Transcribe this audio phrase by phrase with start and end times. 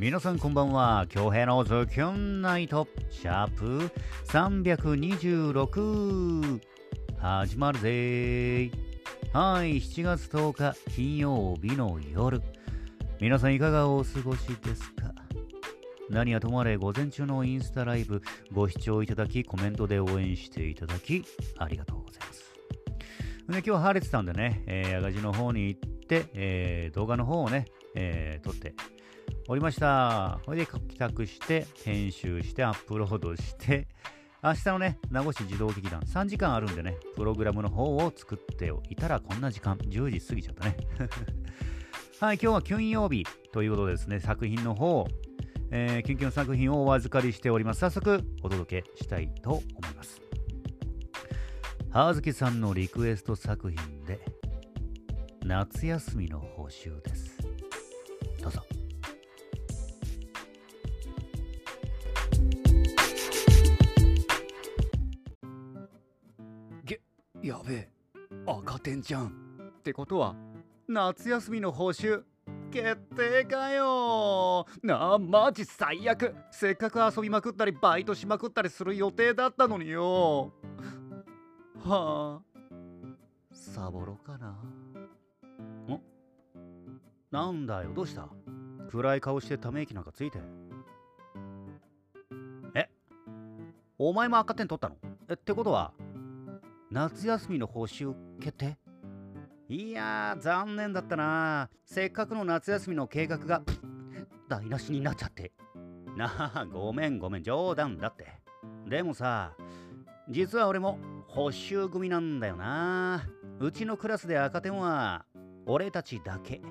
[0.00, 1.06] 皆さんこんばんは。
[1.08, 2.86] 京平のズキュンナイト。
[3.10, 3.90] シャープ
[4.28, 6.60] 326
[7.18, 8.70] 始まるぜ。
[9.32, 12.40] はい7月10日金曜日の夜。
[13.20, 15.12] 皆さんいかがお過ごしですか？
[16.08, 18.22] 何はともあれ午前中のインスタライブ。
[18.52, 21.24] ご視聴いただきコメントで応援していただき
[21.58, 22.54] ありがとうございます。
[23.48, 27.64] で今日は晴れてたんでね、えー、赤字の方に行って、えー、動画の方をね、
[27.96, 28.76] えー、撮って
[29.50, 30.40] おりました。
[30.44, 33.88] それで帰宅して、編集して、アップロードして、
[34.44, 40.76] 明日のね、名護市児童劇団3時間あるんでね、プログラムの方を作っていたらこんな時間、10時過ぎちゃったね。
[42.20, 45.08] はい、今日は金曜日ということでですね、作品の方、
[45.70, 47.80] えー、キュンキュン作品をお預かりしております。
[47.80, 50.20] 早速お届けしたいと思います。
[51.88, 54.20] 葉月さんのリクエスト作品で、
[55.42, 57.38] 夏休みの報酬です。
[58.42, 58.77] どうぞ。
[67.48, 67.88] やべえ、
[68.46, 69.28] 赤点じゃん。
[69.78, 70.36] ってことは、
[70.86, 72.22] 夏休みの報酬、
[72.70, 74.66] 決定かよ。
[74.82, 76.34] なあマジ最悪。
[76.50, 80.52] せっかく遊びまくったりバイトしまくったりする予定だったのによ。
[81.82, 82.40] はあ。
[83.50, 84.48] サボろかな。
[84.50, 86.00] ん
[87.30, 87.94] なんだよ。
[87.94, 88.28] どうした？
[88.90, 90.38] 暗い顔してため息なんかついて。
[92.74, 92.90] え？
[93.96, 94.96] お前も赤点取ったの？
[95.30, 95.94] えってことは
[96.90, 98.78] 夏休みの報酬決定？
[99.68, 103.62] いやー残念だったなせっかくの夏休みの計画が
[104.48, 105.52] 台無しになっちゃって。
[106.16, 107.42] なあごめんごめん。
[107.42, 108.26] 冗談だって。
[108.86, 109.52] でもさ
[110.30, 113.22] 実は俺も補習組なんだよな。
[113.60, 115.26] うちのクラスで赤点は
[115.66, 116.62] 俺たちだけ。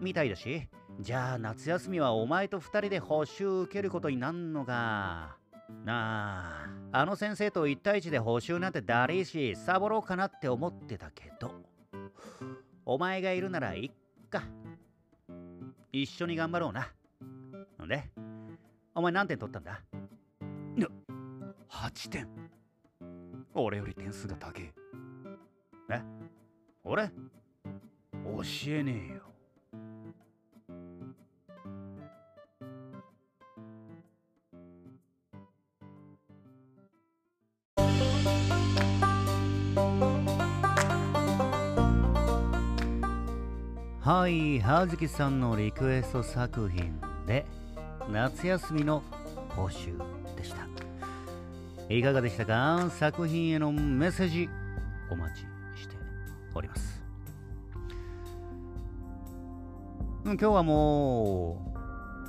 [0.00, 5.38] みたいだしじゃあ夏休みはお前と2人で補習受けることになんのか。
[5.84, 11.52] なああの先生と1対1で補習なんてだりしサボろうかなって思ってたけど。
[12.86, 14.42] お前がいるならいっか。
[15.90, 16.92] 一緒に頑張ろうな。
[17.78, 18.04] なんで
[18.94, 19.80] お前何点取ったんだ
[21.70, 22.28] ？8点。
[23.54, 24.72] 俺より点数が高え。
[25.90, 26.02] え？
[26.84, 27.10] 俺？
[28.24, 29.23] 教えねえよ
[44.04, 47.46] はい、葉月さんのリクエスト作品で
[48.12, 49.02] 夏休みの
[49.48, 49.96] 報酬
[50.36, 50.58] でした。
[51.88, 52.90] いかがでしたか？
[52.90, 54.50] 作品へのメッセージ
[55.10, 55.38] お待ち
[55.80, 55.94] して
[56.54, 57.02] おります。
[60.26, 61.72] 今日はも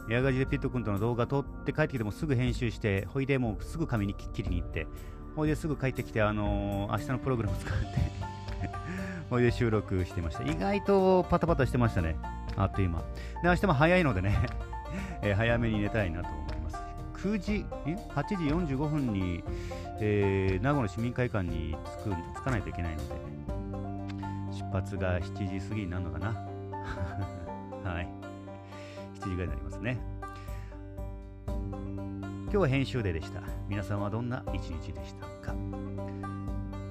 [0.07, 4.87] う、矢賀でピット君との動画撮って帰ってきてもすぐ編集して、ほいでもうすぐ紙に切りに行って、
[5.35, 8.24] ほいですぐ帰ってきて、あのー、明日のプログラム使って
[9.29, 10.43] ほいで収録してました。
[10.43, 12.15] 意外とパタパタしてましたね。
[12.55, 12.99] あっという間。
[12.99, 13.05] で、
[13.45, 14.35] 明日も早いのでね
[15.21, 16.77] えー、早めに寝たいなと思います。
[17.15, 18.35] 9時、え ?8 時
[18.75, 19.43] 45分に、
[19.99, 23.15] えー、名護の市民会館に着く着かないといけないので、
[24.53, 26.27] 出発が7時過ぎになるのかな？
[27.91, 28.07] はい。
[29.19, 29.97] 7時ぐらいになりますね。
[31.47, 33.41] 今日は編集デーでした。
[33.67, 35.55] 皆さんはどんな一日でしたか？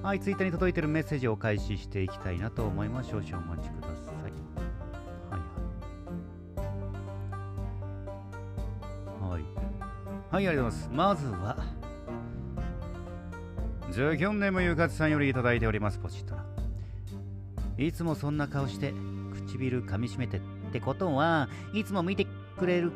[0.05, 3.09] はい、ツイッターに届いているメッセージをお返していきたいなと思います。
[3.09, 4.21] 少々お待ちください。
[4.21, 4.31] はい
[9.31, 9.39] はい。
[9.39, 9.41] はい。
[10.29, 10.89] はい、ありがとうございます。
[10.93, 11.57] まずは、
[13.89, 16.45] ズキョンネムゆかつさんよりいただいております、ポチッとな。
[17.79, 18.93] いつもそんな顔して
[19.33, 20.39] 唇噛みしめてっ
[20.71, 22.27] てことはいつも見て
[22.59, 22.91] くれる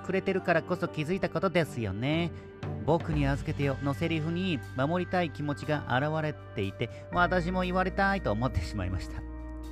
[0.00, 2.30] くれてるからこそ気づいたことですよね。
[2.86, 3.76] 僕に預けてよ。
[3.82, 9.22] のセリフに守りたい気持ちが現れていて私も言われたいと思ってしまいました、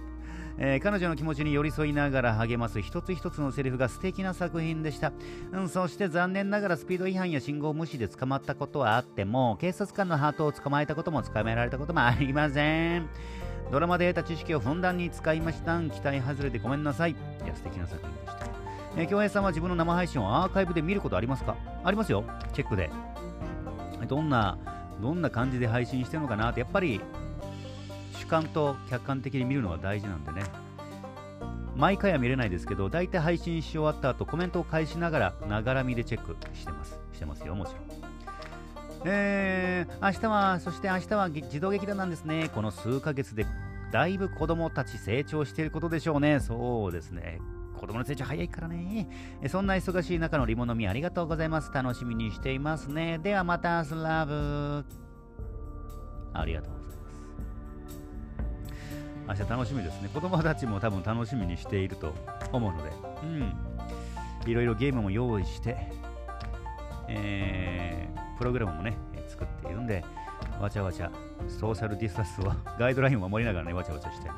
[0.58, 5.12] えー、彼女の気持ちに寄り添いながら励ます一つ一つのセリフが素敵な作品でした、
[5.52, 13.08] うん、そして残念ながらスピード違反や信号無視で捕まったことはあっても警察官のハートを捕まえたことも捕まえられたこともありません。
[13.70, 15.78] ドラマで得た知識をふんだんに使いました。
[15.78, 17.10] 期待外れでごめんなさい。
[17.10, 17.14] い
[17.46, 18.67] や素敵な作品でした。
[18.98, 21.56] えー、京平さんは自分の生配信をアーカイブで見ることありますか？
[21.84, 22.24] ありますよ。
[22.52, 22.90] チェックで。
[24.08, 24.58] どんな、
[25.00, 27.00] どんな感じで配信してるのかなって、やっぱり
[28.14, 30.42] 主観と客観的に見るのは大事なんでね。
[31.76, 36.98] 毎回は見れないですけど、大体配信し終わった後、コメントを返しながら、ながら見でチェックしてます。
[37.12, 37.84] してますよ、もちろん。
[39.04, 42.50] えー、明日は、そして明日は児童劇団なんですね。
[42.52, 43.46] この数ヶ月で
[43.92, 46.40] だいぶ子供たち成長していることでしょうね。
[46.40, 47.38] そうですね。
[47.78, 49.08] 子供の成長早いからね。
[49.48, 51.70] そんな忙しい中のリモのみありがとうございます。
[51.72, 53.18] 楽しみにしていますね。
[53.18, 54.84] ではまた、スラブ。
[56.34, 56.88] ありがとうござい
[59.26, 59.40] ます。
[59.40, 60.08] 明日楽しみですね。
[60.12, 62.14] 子供たちも多分楽しみにしていると
[62.52, 62.90] 思うので、
[63.22, 63.52] うん。
[64.50, 65.76] いろいろゲームも用意して、
[67.08, 68.96] えー、プログラムもね、
[69.28, 70.04] 作っているんで、
[70.60, 71.10] わちゃわちゃ、
[71.48, 74.30] ソーシャルディスタンスを、ガイドラインを守りながらね、わちゃわちゃして。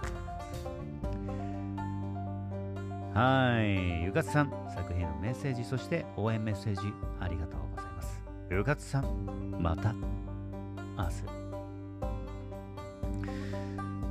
[3.15, 8.21] はい、ゆかつさん、作品のメッセージ、そして応援メッセージ、ありがとうございます。
[8.51, 11.41] ゆかつさん、また、明日。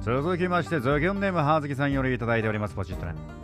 [0.02, 2.74] 続きまして、ゾギョンネームはずきさんよりいただいております。
[2.76, 3.39] ポチッとね。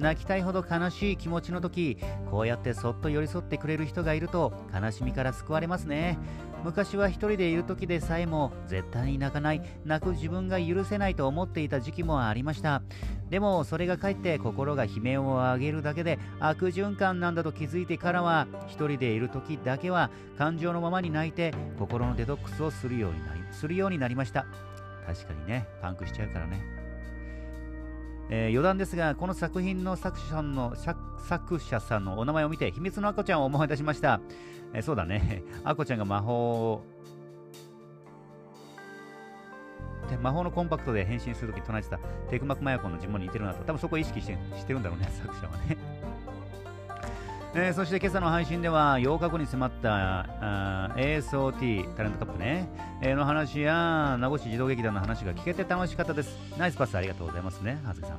[0.00, 1.98] 泣きたいほど悲しい気持ちの時
[2.30, 6.18] こうやってそっと寄り添ってくれる人がいると悲しみから救われますね。
[6.62, 12.82] 昔は一人でいる時でさえも絶対に泣かない泣く自分が許せないと思っていた時期もありました。
[13.30, 24.46] でもそれがかえって心が悲鳴を上げるだけで悪循環なんだと気づいてからは一人でいる時だけは感情のままに泣いて心のデトックスをするようになりするようになりました。
[25.06, 26.79] 確かにねパンクしちゃうからね。
[28.32, 30.74] えー、余談ですが、この作品の作者の
[31.18, 34.20] 作者さんのお名前を見て、秘密の赤ちゃんを思い出しました。
[34.72, 36.84] えー、そうだね、 赤ちゃんが魔法を
[40.22, 41.98] 魔法のコンパクトで変身するとき唱えてた
[42.30, 45.76] テクマクマヤコンの呪文に似てるなと、多分そこを意識してしてるんだろうね、作者はね。
[47.52, 52.68] えー、そして今朝の配信では8日後に迫ったあ ASOT タレントカップね、
[53.02, 56.38] えー、の話や名護市児童劇団の話が聞けて楽しかったです。
[56.56, 58.18] ナイスパスありがとうございますね、はずきさん、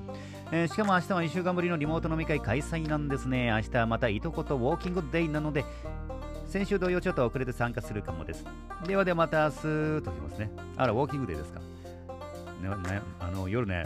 [0.52, 3.52] えー、しかも明日は1週間ぶりのリモート飲み会開催なんですね。
[3.52, 5.64] 明日はまたいとことウォーキングデイなので、
[6.48, 8.46] 先週同様ちょっと遅れて参加するかもです。
[8.86, 9.62] ではではまた明日
[10.04, 10.52] ときますね。
[10.76, 11.62] あら、ウォーキングデイですか。
[11.62, 13.86] ね、ね、あの夜ね、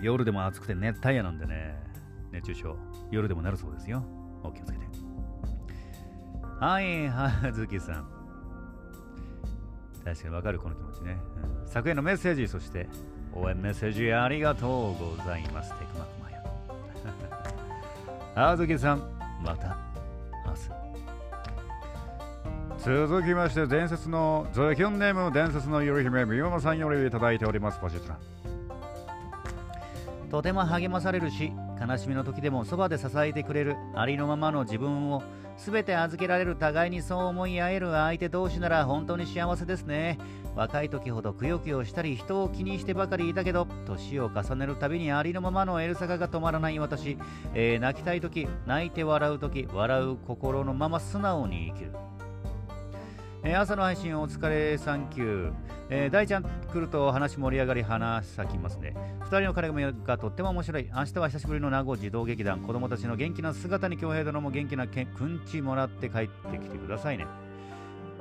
[0.00, 1.91] 夜でも暑くて熱帯夜なんでね、
[2.32, 2.76] 熱中症、
[3.10, 4.02] 夜でもなるそうですよ。
[4.42, 4.86] お気をつけて。
[6.58, 8.06] はい、はずきさん。
[10.04, 11.18] 確かにわかる、この気持ちね、
[11.62, 11.68] うん。
[11.68, 12.88] 昨夜のメッセージ、そして
[13.34, 15.70] 応援メッセージありがとうございます。
[15.78, 16.42] テクマクマヤ。
[18.50, 19.02] はずきさん、
[19.44, 19.76] また
[20.46, 20.82] 明日。
[23.06, 27.78] 続きまして、伝説のゾキョンネーム、伝説の夜姫、みよまさんよりいただいております。
[27.78, 28.18] ポジトラ。
[30.30, 31.52] とても励まされるし、
[31.86, 35.22] 悲しみの時でもそばで支えてくれるありのままの自分を
[35.56, 40.18] 全て預けられる互いにそう思い合える相手同士なら本当に幸せですね。
[40.54, 47.16] 若い時ほどくよくよしたり人を気にしてばかりいたけど年を重ねるたびにありのままのエルサガが止まらない私、
[47.54, 51.92] えー、泣きたい時泣いて笑う時笑う心のまま素直に生きる。
[53.44, 55.52] えー、朝の配信お疲れサンキュー、
[55.90, 67.26] えー、大ちゃん来ると話盛り上がり話咲きますね2人の彼がとっても面白い明日は久しぶりの名護児童劇団子供たちの元気な姿に恭平殿も元気なくんちもらって帰ってきてくださいね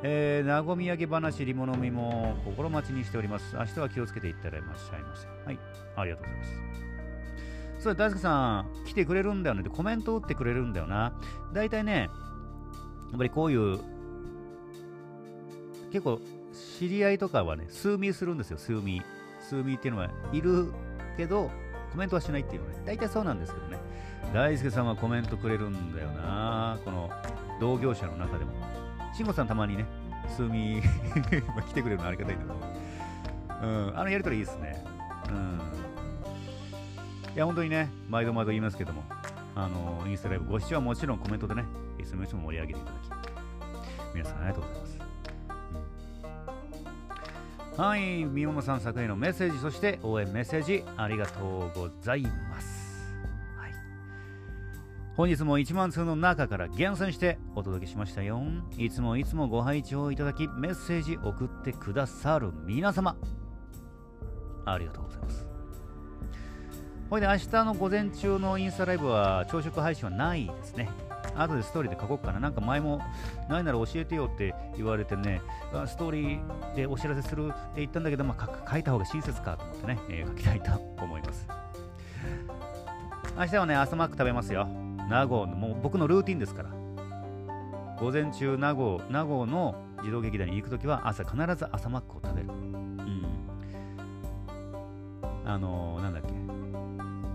[0.03, 3.55] えー、名護土産話、リモのみも心待ちにしております。
[3.55, 5.27] 明日は気をつけていってらっしゃいませ。
[5.45, 5.59] はい、
[5.95, 6.43] ありがとうございま
[7.77, 7.83] す。
[7.83, 11.13] そう、大輔さん、来てくれるんだよねってコメント打ってくれるんだよな。
[11.53, 12.09] 大体ね、
[13.11, 13.79] やっぱりこういう
[15.91, 16.19] 結構
[16.79, 19.03] 知り合いとかはね、数ミーするんですよ、数ミー。
[19.41, 20.71] 数ミーっていうのはいる
[21.17, 21.51] けど、
[21.91, 22.75] コメントはしないっていうのね。
[22.85, 23.77] 大体そうなんですけどね。
[24.33, 26.79] 大輔さんはコメントくれるんだよな。
[26.85, 27.09] この
[27.59, 28.51] 同業者の中でも。
[29.13, 29.85] 慎吾さんたまにね、
[30.29, 32.81] 数ミー来てくれるのありがたいんだけど。
[33.61, 34.83] うん、あのやりとりいいですね。
[35.29, 35.61] うん。
[37.35, 39.03] いや、本当にね、毎度毎度言いますけども、
[39.55, 41.65] あの、インスタライブご視聴はもちろんコメントでね、
[41.99, 44.90] SMS も盛り上げていただき、皆さんありがとうございます。
[47.81, 53.11] はい、みももさん作へのメッセージ、そして応援メッセージありがとうございます。
[53.57, 53.71] はい、
[55.17, 58.39] 本日も1万通の中から厳選してお届けしましたよ。
[58.77, 63.17] いつもいつもご拝聴いただき、メッセージ送ってくださる皆様、
[64.63, 65.49] ありがとうございます。
[67.09, 70.87] ほいで明日の午前中のインスタライブは朝食配信はないですね。
[71.35, 72.39] 後でストーリーで書こうかな。
[72.39, 73.01] なんか前も、
[73.49, 75.41] ないなら教えてよって言われてね、
[75.87, 80.71] ストーリーでお知らせするって言ったんだけど、まあ、書いた方が親切かと思ってね、えー、書きたいと
[81.01, 81.47] 思います。
[83.37, 84.67] 明日はね、朝マック食べますよ。
[85.09, 86.69] 名護の、もう僕のルーティンですから。
[87.99, 92.47] 午前中、名護、名護の児童劇団に行くときは、朝必ず朝マックを食べる。
[92.47, 93.25] うん。
[95.45, 96.33] あのー、なんだっけ。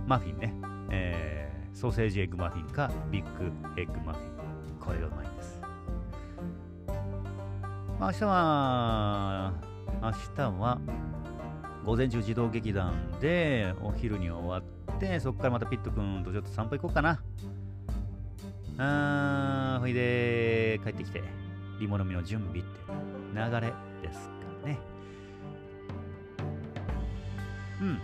[0.06, 0.54] マフィンね。
[0.90, 1.45] えー
[1.76, 4.30] ソーセージエッグマフィンかビッグエッグマフィン
[4.80, 5.60] これがうまいんです、
[8.00, 9.52] まあ、明日は
[10.00, 10.80] 明日は
[11.84, 17.20] 午前中児童劇団でお昼に終わって、そこからまたピット君とちょっと散歩行こうかな。
[18.78, 21.22] あー、ほいで、帰ってきて、
[21.78, 22.68] リモ飲みの準備って
[23.34, 24.34] 流れですか
[24.66, 24.78] ね。
[27.80, 27.96] うん。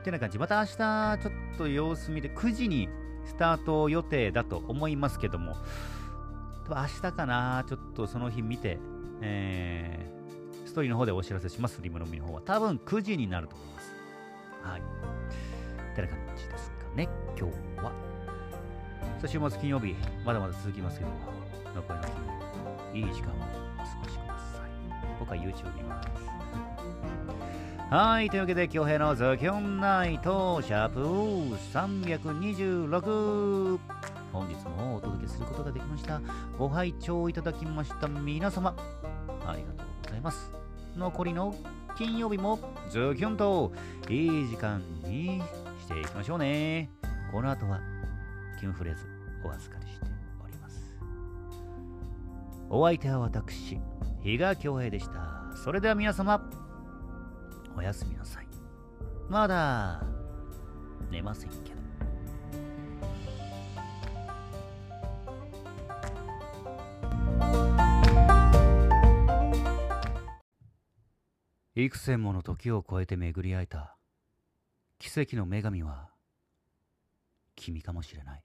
[0.00, 0.38] ってな感じ。
[0.38, 2.88] また明日、ちょっと様子見て、9時に
[3.24, 5.56] スタート予定だと思いますけども、
[6.68, 8.78] 明日かな、ちょっとその日見て、
[9.20, 12.42] えー、ストーリーの方でお知らせします、リモ飲みの方は。
[12.42, 13.94] 多分9時になると思います。
[14.62, 14.80] はい。
[14.80, 17.92] ってな感じですかね、今日は。
[19.18, 21.16] さあ、週末金曜日、まだまだ続きますけども、
[21.74, 22.04] 残りの
[22.92, 24.70] 金曜日、いい時間をお過ごしください。
[25.18, 26.08] 僕は YouTube 見ます。
[27.90, 31.00] はい、というわけで、今日のザキョンナイト、シャープ
[31.74, 33.80] 326。
[34.32, 36.20] 本日もお届けすることができました。
[36.56, 38.76] ご拝聴いただきました皆様、
[39.44, 40.52] ありがとうございます。
[40.96, 41.52] 残りの
[41.98, 43.72] 金曜日もズキュンと
[44.08, 45.42] いい時間に
[45.80, 46.92] していきましょうね。
[47.32, 47.80] この後は
[48.60, 49.04] キュンフレーズ
[49.44, 50.06] お預かりして
[50.44, 50.96] おります。
[52.68, 53.80] お相手は私、
[54.22, 55.56] 比嘉恭平でした。
[55.56, 56.48] それでは皆様、
[57.76, 58.46] おやすみなさい。
[59.28, 60.02] まだ
[61.10, 61.80] 寝ませんけど。
[71.76, 73.96] 幾千もの時を超えて巡り会えた
[74.98, 76.10] 奇跡の女神は
[77.56, 78.42] 君かもしれない